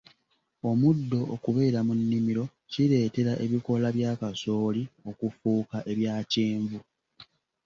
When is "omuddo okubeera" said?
0.69-1.79